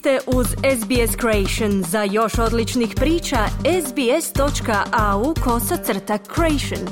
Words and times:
ste 0.00 0.18
uz 0.26 0.46
SBS 0.46 1.16
Creation. 1.20 1.82
Za 1.82 2.02
još 2.02 2.38
odličnih 2.38 2.92
priča, 2.96 3.38
sbs.au 3.86 5.34
kosacrta 5.44 6.18
creation. 6.34 6.88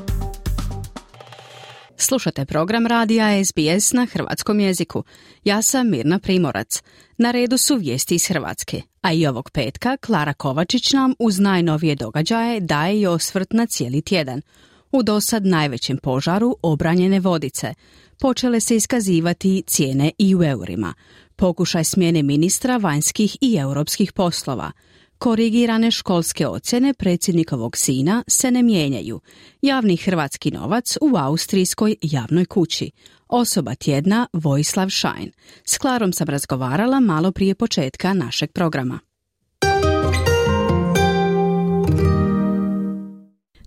Slušate 1.96 2.44
program 2.44 2.86
radija 2.86 3.44
SBS 3.44 3.92
na 3.92 4.06
hrvatskom 4.12 4.60
jeziku. 4.60 5.04
Ja 5.44 5.62
sam 5.62 5.90
Mirna 5.90 6.18
Primorac. 6.18 6.82
Na 7.18 7.30
redu 7.30 7.58
su 7.58 7.76
vijesti 7.76 8.14
iz 8.14 8.26
Hrvatske, 8.26 8.82
a 9.00 9.12
i 9.12 9.26
ovog 9.26 9.50
petka 9.50 9.96
Klara 9.96 10.34
Kovačić 10.34 10.92
nam 10.92 11.14
uz 11.18 11.38
najnovije 11.38 11.94
događaje 11.94 12.60
daje 12.60 13.00
i 13.00 13.06
osvrt 13.06 13.52
na 13.52 13.66
cijeli 13.66 14.02
tjedan. 14.02 14.42
U 14.92 15.02
dosad 15.02 15.46
najvećem 15.46 15.98
požaru 15.98 16.56
obranjene 16.62 17.20
vodice 17.20 17.74
počele 18.20 18.60
se 18.60 18.76
iskazivati 18.76 19.62
cijene 19.66 20.12
i 20.18 20.36
u 20.36 20.44
eurima 20.44 20.94
pokušaj 21.38 21.84
smjene 21.84 22.22
ministra 22.22 22.76
vanjskih 22.76 23.36
i 23.40 23.56
europskih 23.56 24.12
poslova. 24.12 24.72
Korigirane 25.18 25.90
školske 25.90 26.46
ocjene 26.46 26.94
predsjednikovog 26.94 27.76
sina 27.76 28.24
se 28.26 28.50
ne 28.50 28.62
mijenjaju. 28.62 29.20
Javni 29.62 29.96
hrvatski 29.96 30.50
novac 30.50 30.96
u 31.00 31.16
austrijskoj 31.16 31.96
javnoj 32.02 32.44
kući. 32.44 32.90
Osoba 33.28 33.74
tjedna 33.74 34.26
Vojislav 34.32 34.88
Šajn. 34.88 35.32
S 35.64 35.78
Klarom 35.78 36.12
sam 36.12 36.28
razgovarala 36.28 37.00
malo 37.00 37.32
prije 37.32 37.54
početka 37.54 38.12
našeg 38.14 38.52
programa. 38.52 39.07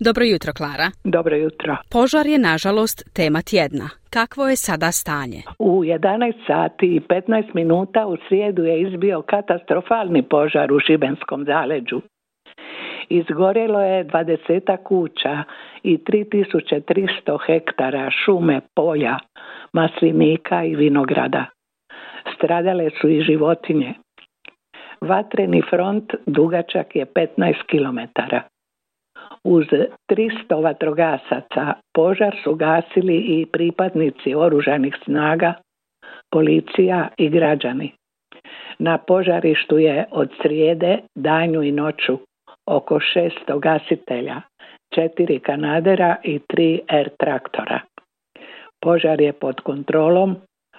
Dobro 0.08 0.24
jutro, 0.26 0.52
Klara. 0.54 0.88
Dobro 1.04 1.36
jutro. 1.36 1.78
Požar 1.92 2.26
je, 2.28 2.40
nažalost, 2.40 2.98
tema 3.16 3.42
tjedna. 3.42 3.88
Kakvo 4.10 4.44
je 4.50 4.56
sada 4.56 4.92
stanje? 4.92 5.42
U 5.60 5.84
11 5.84 6.34
sati 6.48 6.86
i 6.96 7.00
15 7.00 7.44
minuta 7.54 8.08
u 8.08 8.18
srijedu 8.28 8.64
je 8.64 8.82
izbio 8.82 9.22
katastrofalni 9.22 10.22
požar 10.24 10.74
u 10.74 10.80
Šibenskom 10.80 11.46
zaleđu. 11.46 12.02
Izgorjelo 13.10 13.82
je 13.82 14.06
20 14.06 14.78
kuća 14.84 15.44
i 15.84 15.98
3300 15.98 17.38
hektara 17.46 18.10
šume, 18.26 18.62
polja, 18.76 19.18
maslinika 19.74 20.64
i 20.64 20.76
vinograda. 20.76 21.46
Stradale 22.36 22.90
su 23.02 23.10
i 23.10 23.22
životinje. 23.22 23.94
Vatreni 25.02 25.62
front 25.70 26.14
dugačak 26.26 26.96
je 26.96 27.06
15 27.06 27.54
kilometara. 27.68 28.42
Uz 29.44 29.66
300 30.12 30.64
vatrogasaca 30.64 31.74
požar 31.94 32.36
su 32.44 32.56
gasili 32.56 33.18
i 33.18 33.46
pripadnici 33.46 34.36
oružanih 34.36 34.96
snaga, 35.04 35.54
policija 36.32 37.08
i 37.18 37.30
građani. 37.30 37.92
Na 38.80 38.98
požarištu 38.98 39.78
je 39.78 40.06
od 40.12 40.30
srijede, 40.42 41.00
danju 41.16 41.64
i 41.64 41.72
noću 41.72 42.18
oko 42.66 43.00
600 43.00 43.60
gasitelja, 43.60 44.42
četiri 44.96 45.40
kanadera 45.40 46.16
i 46.24 46.40
tri 46.48 46.82
air 46.88 47.10
traktora. 47.20 47.80
Požar 48.82 49.22
je 49.22 49.34
pod 49.34 49.62
kontrolom, 49.62 50.36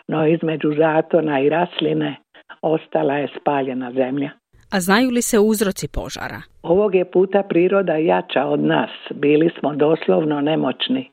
no 0.09 0.27
između 0.27 0.73
zatona 0.73 1.41
i 1.41 1.49
rasline 1.49 2.17
ostala 2.63 3.15
je 3.15 3.29
spaljena 3.41 3.93
zemlja. 3.93 4.31
A 4.75 4.81
znaju 4.81 5.11
li 5.11 5.23
se 5.23 5.39
uzroci 5.39 5.89
požara? 5.89 6.41
Ovog 6.63 6.95
je 6.95 7.11
puta 7.11 7.43
priroda 7.43 7.97
jača 7.97 8.47
od 8.47 8.61
nas. 8.61 8.91
Bili 9.11 9.51
smo 9.59 9.75
doslovno 9.75 10.41
nemoćni, 10.41 11.11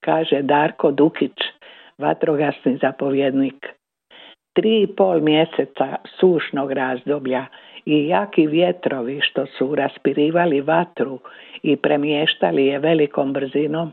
kaže 0.00 0.42
Darko 0.42 0.90
Dukić, 0.90 1.36
vatrogasni 1.98 2.78
zapovjednik. 2.82 3.66
Tri 4.52 4.82
i 4.82 4.86
pol 4.96 5.20
mjeseca 5.20 5.96
sušnog 6.20 6.72
razdoblja 6.72 7.46
i 7.86 8.06
jaki 8.06 8.46
vjetrovi 8.46 9.20
što 9.22 9.46
su 9.46 9.74
raspirivali 9.74 10.60
vatru 10.60 11.18
i 11.62 11.76
premještali 11.76 12.66
je 12.66 12.78
velikom 12.78 13.32
brzinom, 13.32 13.92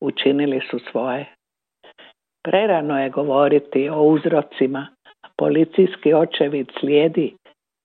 učinili 0.00 0.60
su 0.70 0.78
svoje. 0.90 1.26
Prerano 2.44 3.02
je 3.02 3.10
govoriti 3.10 3.88
o 3.88 4.02
uzrocima. 4.02 4.86
Policijski 5.36 6.14
očevid 6.14 6.66
slijedi 6.80 7.34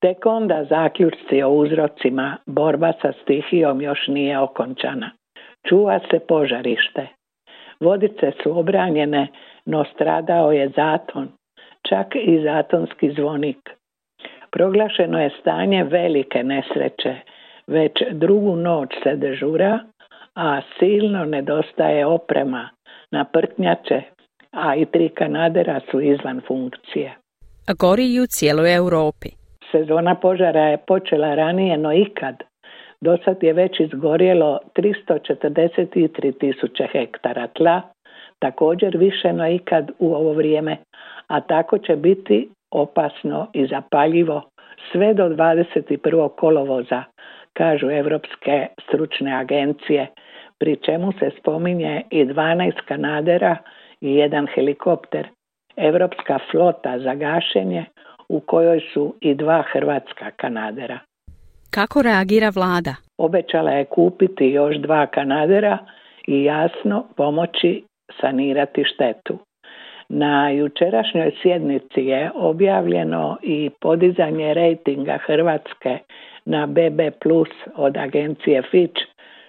Tek 0.06 0.26
onda 0.26 0.66
zaključci 0.70 1.44
o 1.44 1.50
uzrocima 1.50 2.38
borba 2.46 2.92
sa 3.02 3.12
stihijom 3.22 3.82
još 3.82 4.08
nije 4.08 4.40
okončana. 4.40 5.12
Čuva 5.70 6.00
se 6.12 6.20
požarište. 6.20 7.08
Vodice 7.80 8.32
su 8.44 8.60
obranjene, 8.60 9.28
no 9.66 9.86
stradao 9.94 10.52
je 10.52 10.70
zaton, 10.76 11.28
čak 11.90 12.08
i 12.16 12.42
zatonski 12.44 13.12
zvonik. 13.18 13.70
Proglašeno 14.52 15.22
je 15.22 15.30
stanje 15.42 15.84
velike 15.84 16.44
nesreće. 16.44 17.16
Već 17.68 17.92
drugu 18.12 18.56
noć 18.56 18.90
se 19.04 19.16
dežura, 19.16 19.80
a 20.36 20.62
silno 20.80 21.26
nedostaje 21.26 22.06
oprema 22.06 22.70
na 23.12 23.24
prtnjače, 23.24 24.02
a 24.52 24.76
i 24.76 24.86
tri 24.86 25.10
kanadera 25.10 25.80
su 25.92 26.02
izvan 26.02 26.42
funkcije. 26.48 27.16
Gori 27.80 28.14
i 28.14 28.20
u 28.20 28.26
cijeloj 28.28 28.76
Europi. 28.76 29.45
Sezona 29.76 30.16
požara 30.16 30.62
je 30.62 30.78
počela 30.78 31.36
ranije 31.36 31.78
no 31.78 31.94
ikad. 31.94 32.36
Do 33.02 33.18
sad 33.26 33.44
je 33.44 33.54
već 33.54 33.80
izgorjelo 33.80 34.60
343 34.76 36.40
tisuće 36.40 36.88
hektara 36.92 37.48
tla, 37.48 37.82
također 38.40 38.98
više 38.98 39.34
no 39.34 39.48
ikad 39.48 39.92
u 40.00 40.14
ovo 40.14 40.34
vrijeme, 40.34 40.78
a 41.28 41.42
tako 41.42 41.78
će 41.78 41.96
biti 41.96 42.50
opasno 42.72 43.48
i 43.54 43.68
zapaljivo 43.68 44.42
sve 44.92 45.14
do 45.14 45.30
21. 45.30 46.30
kolovoza, 46.30 47.04
kažu 47.54 47.90
Europske 47.90 48.68
stručne 48.88 49.36
agencije, 49.36 50.08
pri 50.60 50.76
čemu 50.76 51.12
se 51.12 51.32
spominje 51.40 52.02
i 52.10 52.26
12 52.26 52.72
kanadera 52.88 53.58
i 54.02 54.16
jedan 54.16 54.48
helikopter. 54.56 55.28
Europska 55.78 56.40
flota 56.52 57.00
za 57.00 57.16
gašenje 57.16 57.86
u 58.30 58.40
kojoj 58.40 58.80
su 58.94 59.16
i 59.22 59.36
dva 59.36 59.64
hrvatska 59.74 60.32
kanadera. 60.36 61.00
Kako 61.72 62.02
reagira 62.02 62.50
vlada? 62.56 62.96
Obećala 63.18 63.72
je 63.72 63.86
kupiti 63.86 64.46
još 64.46 64.76
dva 64.76 65.08
kanadera 65.08 65.78
i 66.28 66.44
jasno 66.44 67.08
pomoći 67.16 67.84
sanirati 68.22 68.84
štetu. 68.84 69.38
Na 70.10 70.50
jučerašnjoj 70.50 71.32
sjednici 71.42 72.02
je 72.02 72.32
objavljeno 72.36 73.38
i 73.44 73.70
podizanje 73.82 74.54
rejtinga 74.54 75.18
Hrvatske 75.26 75.98
na 76.46 76.66
BB 76.68 77.00
plus 77.22 77.50
od 77.76 77.98
agencije 77.98 78.62
Fitch, 78.72 79.02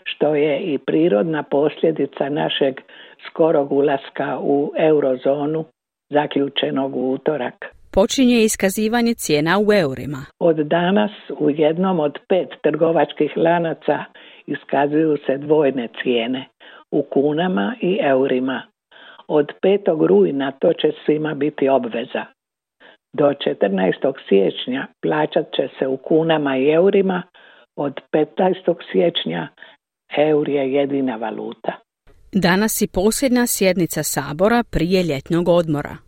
što 0.04 0.34
je 0.34 0.60
i 0.60 0.78
prirodna 0.78 1.42
posljedica 1.42 2.28
našeg 2.28 2.80
skorog 3.26 3.72
ulaska 3.72 4.38
u 4.40 4.72
eurozonu 4.76 5.64
zaključenog 6.10 6.96
u 6.96 7.12
utorak 7.12 7.75
počinje 7.98 8.38
iskazivanje 8.44 9.14
cijena 9.14 9.58
u 9.66 9.72
eurima. 9.72 10.22
Od 10.38 10.56
danas 10.56 11.10
u 11.38 11.50
jednom 11.50 12.00
od 12.00 12.18
pet 12.28 12.48
trgovačkih 12.62 13.32
lanaca 13.36 14.04
iskazuju 14.46 15.16
se 15.26 15.38
dvojne 15.38 15.88
cijene 16.02 16.48
u 16.90 17.02
kunama 17.02 17.76
i 17.80 17.98
eurima. 18.02 18.62
Od 19.28 19.46
5. 19.62 20.06
rujna 20.06 20.52
to 20.60 20.72
će 20.72 20.88
svima 21.04 21.34
biti 21.34 21.68
obveza. 21.68 22.24
Do 23.12 23.24
14. 23.24 24.12
siječnja 24.28 24.86
plaćat 25.02 25.46
će 25.56 25.68
se 25.78 25.86
u 25.86 25.96
kunama 25.96 26.56
i 26.56 26.70
eurima, 26.70 27.22
od 27.76 27.94
15. 28.12 28.74
siječnja 28.92 29.48
eur 30.16 30.48
je 30.48 30.72
jedina 30.72 31.16
valuta. 31.16 31.72
Danas 32.32 32.82
i 32.82 32.88
posljedna 32.94 33.46
sjednica 33.46 34.02
sabora 34.02 34.62
prije 34.70 35.02
ljetnog 35.02 35.48
odmora. 35.48 36.05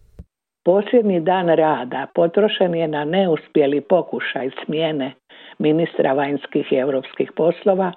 Posljednji 0.65 1.21
dan 1.21 1.49
rada 1.49 2.07
potrošen 2.15 2.75
je 2.75 2.89
na 2.89 3.05
neuspjeli 3.05 3.81
pokušaj 3.81 4.51
smjene 4.65 5.13
ministra 5.59 6.13
vanjskih 6.13 6.73
i 6.73 6.77
europskih 6.77 7.33
poslova, 7.37 7.93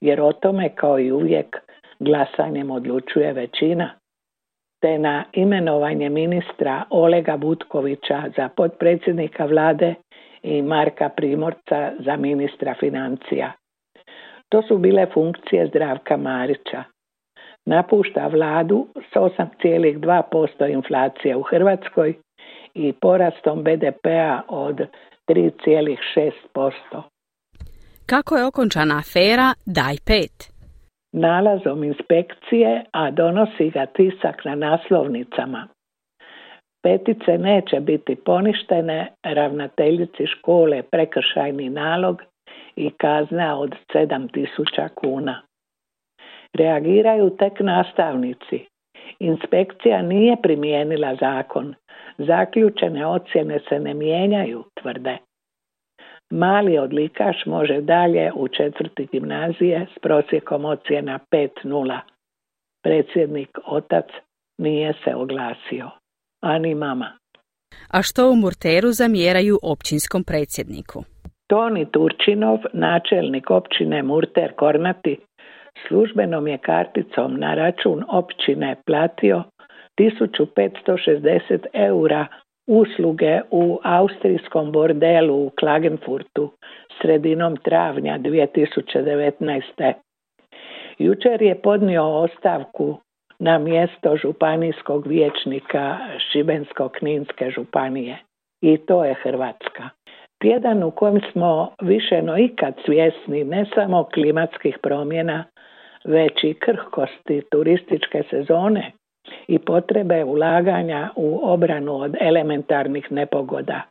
jer 0.00 0.20
o 0.20 0.32
tome 0.32 0.74
kao 0.74 0.98
i 0.98 1.12
uvijek 1.12 1.56
glasanjem 1.98 2.70
odlučuje 2.70 3.32
većina, 3.32 3.90
te 4.80 4.98
na 4.98 5.24
imenovanje 5.32 6.08
ministra 6.08 6.84
Olega 6.90 7.36
Butkovića 7.36 8.22
za 8.36 8.48
potpredsjednika 8.56 9.44
vlade 9.44 9.94
i 10.42 10.62
Marka 10.62 11.08
Primorca 11.08 11.92
za 11.98 12.16
ministra 12.16 12.74
financija. 12.80 13.52
To 14.48 14.62
su 14.62 14.78
bile 14.78 15.06
funkcije 15.06 15.66
Zdravka 15.66 16.16
Marića 16.16 16.84
napušta 17.66 18.26
vladu 18.26 18.86
s 18.94 19.16
8,2% 19.16 20.72
inflacije 20.72 21.36
u 21.36 21.42
Hrvatskoj 21.42 22.14
i 22.74 22.92
porastom 22.92 23.64
BDP-a 23.64 24.40
od 24.48 24.80
3,6%. 25.28 27.02
Kako 28.06 28.36
je 28.36 28.46
okončana 28.46 28.98
afera 28.98 29.54
Daj 29.66 29.96
pet? 30.06 30.56
Nalazom 31.12 31.84
inspekcije, 31.84 32.84
a 32.92 33.10
donosi 33.10 33.70
ga 33.70 33.86
tisak 33.86 34.44
na 34.44 34.54
naslovnicama. 34.54 35.68
Petice 36.82 37.38
neće 37.38 37.80
biti 37.80 38.16
poništene, 38.16 39.12
ravnateljici 39.22 40.26
škole 40.26 40.82
prekršajni 40.82 41.70
nalog 41.70 42.22
i 42.76 42.90
kazna 42.90 43.58
od 43.58 43.74
7000 43.94 44.88
kuna. 44.94 45.42
Reagiraju 46.56 47.30
tek 47.30 47.60
nastavnici. 47.60 48.66
Inspekcija 49.18 50.02
nije 50.02 50.36
primijenila 50.42 51.16
zakon. 51.20 51.74
Zaključene 52.18 53.06
ocjene 53.06 53.60
se 53.68 53.78
ne 53.78 53.94
mijenjaju, 53.94 54.64
tvrde. 54.82 55.18
Mali 56.30 56.78
odlikaš 56.78 57.36
može 57.46 57.80
dalje 57.80 58.32
u 58.34 58.48
četvrti 58.48 59.08
gimnazije 59.12 59.86
s 59.96 59.98
prosjekom 59.98 60.64
ocjena 60.64 61.18
5.0. 61.30 62.00
Predsjednik 62.82 63.58
otac 63.66 64.04
nije 64.58 64.94
se 65.04 65.14
oglasio, 65.14 65.90
ani 66.42 66.74
mama. 66.74 67.12
A 67.90 68.02
što 68.02 68.30
u 68.30 68.36
Murteru 68.36 68.88
zamjeraju 68.92 69.58
općinskom 69.62 70.24
predsjedniku? 70.24 71.04
Toni 71.46 71.86
Turčinov, 71.90 72.58
načelnik 72.72 73.50
općine 73.50 74.02
Murter 74.02 74.52
Kornati, 74.56 75.18
službenom 75.88 76.48
je 76.48 76.58
karticom 76.58 77.40
na 77.40 77.54
račun 77.54 78.04
općine 78.08 78.76
platio 78.86 79.42
1560 79.98 81.66
eura 81.72 82.26
usluge 82.66 83.40
u 83.50 83.78
austrijskom 83.82 84.72
bordelu 84.72 85.46
u 85.46 85.50
Klagenfurtu 85.60 86.50
sredinom 87.02 87.56
travnja 87.56 88.18
2019. 88.18 89.92
Jučer 90.98 91.42
je 91.42 91.62
podnio 91.62 92.04
ostavku 92.04 92.98
na 93.38 93.58
mjesto 93.58 94.16
županijskog 94.16 95.06
vijećnika 95.06 95.98
Šibensko-Kninske 96.18 97.54
županije. 97.54 98.18
I 98.60 98.76
to 98.76 99.04
je 99.04 99.14
Hrvatska. 99.14 99.88
Tjedan 100.42 100.82
u 100.82 100.90
kojem 100.90 101.20
smo 101.32 101.72
više 101.82 102.22
no 102.22 102.38
ikad 102.38 102.74
svjesni 102.84 103.44
ne 103.44 103.66
samo 103.74 104.04
klimatskih 104.04 104.78
promjena, 104.82 105.44
već 106.04 106.44
i 106.44 106.54
krhkosti 106.54 107.42
turističke 107.50 108.22
sezone 108.30 108.92
i 109.48 109.58
potrebe 109.58 110.24
ulaganja 110.24 111.10
u 111.16 111.40
obranu 111.42 112.00
od 112.00 112.16
elementarnih 112.20 113.12
nepogoda. 113.12 113.82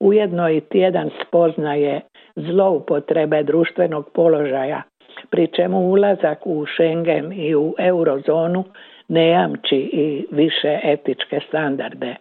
Ujedno 0.00 0.50
i 0.50 0.60
tjedan 0.60 1.10
spoznaje 1.26 2.00
zloupotrebe 2.36 3.42
društvenog 3.42 4.10
položaja, 4.14 4.82
pri 5.30 5.46
čemu 5.46 5.78
ulazak 5.78 6.46
u 6.46 6.66
Schengen 6.66 7.32
i 7.32 7.54
u 7.54 7.74
eurozonu 7.78 8.64
ne 9.08 9.28
jamči 9.28 9.76
i 9.76 10.26
više 10.30 10.80
etičke 10.82 11.40
standarde. 11.48 12.16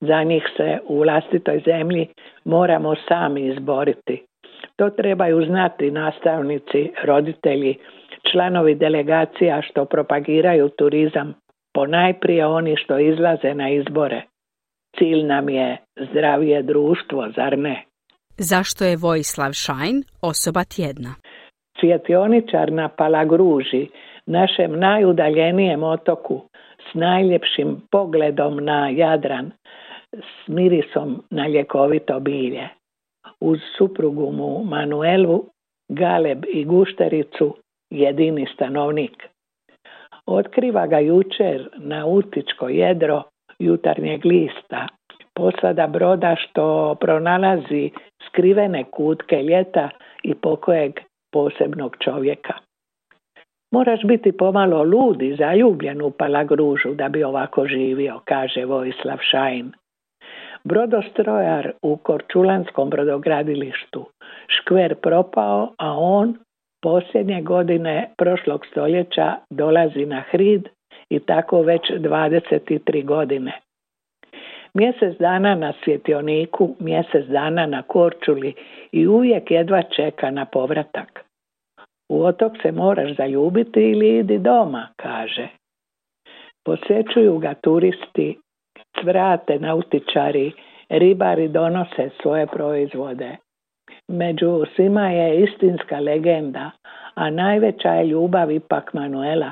Za 0.00 0.22
njih 0.22 0.42
se 0.56 0.78
u 0.86 0.98
vlastitoj 0.98 1.62
zemlji 1.66 2.08
moramo 2.44 2.94
sami 3.08 3.46
izboriti. 3.46 4.26
To 4.76 4.90
trebaju 4.90 5.44
znati 5.46 5.90
nastavnici, 5.90 6.90
roditelji, 7.04 7.78
članovi 8.32 8.74
delegacija 8.74 9.62
što 9.62 9.84
propagiraju 9.84 10.68
turizam, 10.68 11.34
ponajprije 11.74 12.46
oni 12.46 12.76
što 12.76 12.98
izlaze 12.98 13.54
na 13.54 13.70
izbore. 13.70 14.22
Cilj 14.98 15.22
nam 15.22 15.48
je 15.48 15.76
zdravije 16.10 16.62
društvo, 16.62 17.28
zar 17.36 17.58
ne? 17.58 17.84
Zašto 18.38 18.84
je 18.84 18.96
Vojislav 18.96 19.52
Šajn 19.52 20.02
osoba 20.22 20.64
tjedna? 20.64 21.14
Svjetioničar 21.80 22.72
na 22.72 22.88
Palagruži, 22.88 23.88
našem 24.26 24.78
najudaljenijem 24.78 25.82
otoku, 25.82 26.40
s 26.90 26.94
najljepšim 26.94 27.80
pogledom 27.90 28.64
na 28.64 28.88
Jadran, 28.88 29.50
s 30.12 30.48
mirisom 30.48 31.22
na 31.30 31.48
ljekovito 31.48 32.20
bilje. 32.20 32.68
Uz 33.40 33.58
suprugu 33.78 34.32
mu 34.32 34.64
Manuelu, 34.64 35.44
Galeb 35.88 36.44
i 36.52 36.64
Guštericu 36.64 37.56
jedini 37.90 38.46
stanovnik. 38.54 39.28
Otkriva 40.26 40.86
ga 40.86 40.98
jučer 40.98 41.68
na 41.76 42.06
utičko 42.06 42.68
jedro 42.68 43.22
jutarnjeg 43.58 44.24
lista. 44.24 44.86
Posada 45.34 45.86
broda 45.86 46.36
što 46.36 46.94
pronalazi 47.00 47.90
skrivene 48.28 48.84
kutke 48.84 49.42
ljeta 49.42 49.88
i 50.22 50.34
pokojeg 50.34 51.00
posebnog 51.32 51.96
čovjeka. 52.04 52.54
Moraš 53.72 54.00
biti 54.04 54.32
pomalo 54.32 54.82
lud 54.82 55.22
i 55.22 55.36
zaljubljen 55.36 56.02
u 56.02 56.10
palagružu 56.10 56.94
da 56.94 57.08
bi 57.08 57.24
ovako 57.24 57.66
živio, 57.66 58.20
kaže 58.24 58.64
Vojislav 58.64 59.18
Šajn. 59.30 59.72
Brodostrojar 60.64 61.72
u 61.82 61.96
Korčulanskom 61.96 62.90
brodogradilištu. 62.90 64.06
Škver 64.48 64.94
propao, 64.94 65.72
a 65.78 65.98
on 65.98 66.34
posljednje 66.82 67.42
godine 67.42 68.10
prošlog 68.18 68.66
stoljeća 68.66 69.36
dolazi 69.50 70.06
na 70.06 70.20
hrid 70.20 70.68
i 71.08 71.18
tako 71.20 71.62
već 71.62 71.82
23 71.90 73.04
godine. 73.04 73.52
Mjesec 74.74 75.18
dana 75.18 75.54
na 75.54 75.72
svjetioniku, 75.84 76.76
mjesec 76.78 77.26
dana 77.26 77.66
na 77.66 77.82
Korčuli 77.82 78.54
i 78.92 79.06
uvijek 79.06 79.50
jedva 79.50 79.82
čeka 79.82 80.30
na 80.30 80.44
povratak. 80.44 81.21
U 82.12 82.24
otok 82.24 82.52
se 82.62 82.72
moraš 82.72 83.16
zaljubiti 83.16 83.80
ili 83.80 84.18
idi 84.18 84.38
doma, 84.38 84.88
kaže. 84.96 85.48
Posjećuju 86.64 87.38
ga 87.38 87.54
turisti, 87.54 88.38
cvrate 89.00 89.58
nautičari, 89.58 90.52
ribari 90.88 91.48
donose 91.48 92.10
svoje 92.22 92.46
proizvode. 92.46 93.36
Među 94.08 94.64
svima 94.76 95.10
je 95.10 95.42
istinska 95.42 96.00
legenda, 96.00 96.70
a 97.14 97.30
najveća 97.30 97.88
je 97.88 98.06
ljubav 98.06 98.50
ipak 98.50 98.94
Manuela, 98.94 99.50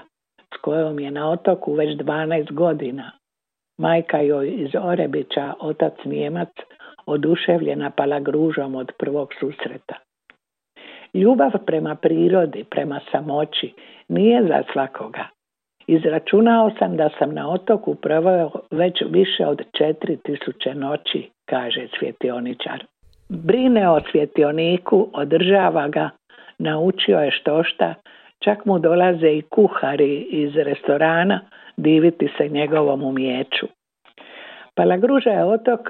s 0.55 0.61
kojom 0.61 1.01
je 1.01 1.11
na 1.11 1.31
otoku 1.31 1.73
već 1.73 1.99
12 1.99 2.53
godina. 2.53 3.13
Majka 3.79 4.21
joj 4.21 4.49
iz 4.49 4.71
Orebića, 4.83 5.55
otac 5.61 5.95
Njemac, 6.05 6.49
oduševljena 7.06 7.91
palagružom 7.91 8.75
od 8.75 8.93
prvog 8.99 9.29
susreta. 9.41 10.10
Ljubav 11.15 11.51
prema 11.67 11.95
prirodi, 11.95 12.65
prema 12.65 13.01
samoći, 13.12 13.73
nije 14.09 14.43
za 14.43 14.62
svakoga. 14.73 15.25
Izračunao 15.87 16.71
sam 16.79 16.97
da 16.97 17.09
sam 17.19 17.35
na 17.35 17.51
otoku 17.51 17.95
proveo 17.95 18.51
već 18.71 19.03
više 19.11 19.47
od 19.47 19.62
četiri 19.79 20.17
tisuće 20.17 20.75
noći, 20.75 21.31
kaže 21.44 21.89
svjetioničar. 21.99 22.84
Brine 23.29 23.91
o 23.91 24.01
svjetioniku, 24.11 25.08
održava 25.13 25.89
ga, 25.89 26.11
naučio 26.58 27.19
je 27.19 27.31
što 27.31 27.63
šta, 27.65 27.94
čak 28.39 28.65
mu 28.65 28.79
dolaze 28.79 29.31
i 29.31 29.43
kuhari 29.43 30.17
iz 30.31 30.56
restorana 30.56 31.41
diviti 31.77 32.29
se 32.39 32.49
njegovom 32.49 33.03
umjeću. 33.03 33.67
Palagruža 34.75 35.31
je 35.31 35.44
otok 35.44 35.81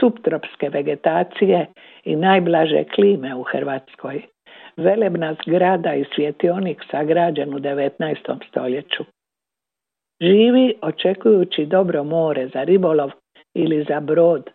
subtropske 0.00 0.68
vegetacije 0.68 1.66
i 2.04 2.16
najblaže 2.16 2.84
klime 2.94 3.34
u 3.34 3.42
Hrvatskoj. 3.42 4.22
Velebna 4.76 5.36
zgrada 5.46 5.94
i 5.94 6.04
svjetionik 6.14 6.82
sagrađen 6.90 7.54
u 7.54 7.58
19. 7.58 8.48
stoljeću. 8.48 9.04
Živi 10.20 10.74
očekujući 10.82 11.66
dobro 11.66 12.04
more 12.04 12.48
za 12.48 12.62
ribolov 12.62 13.10
ili 13.54 13.84
za 13.88 14.00
brod 14.00 14.50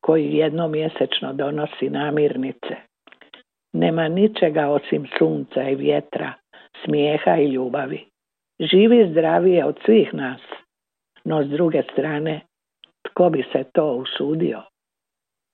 koji 0.00 0.34
jednomjesečno 0.34 1.32
donosi 1.32 1.90
namirnice. 1.90 2.76
Nema 3.72 4.08
ničega 4.08 4.68
osim 4.68 5.06
sunca 5.18 5.62
i 5.62 5.74
vjetra, 5.74 6.32
smijeha 6.84 7.36
i 7.36 7.46
ljubavi. 7.46 8.04
Živi 8.60 9.10
zdravije 9.10 9.64
od 9.64 9.78
svih 9.84 10.14
nas, 10.14 10.40
no 11.24 11.44
s 11.44 11.46
druge 11.48 11.82
strane, 11.92 12.40
tko 13.02 13.30
bi 13.30 13.44
se 13.52 13.64
to 13.72 13.92
usudio? 13.92 14.62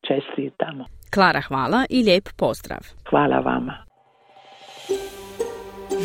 Čestitamo. 0.06 0.84
Klara, 1.14 1.40
hvala 1.40 1.84
i 1.90 2.02
lijep 2.02 2.24
pozdrav. 2.38 2.80
Hvala 3.10 3.38
vama. 3.38 3.87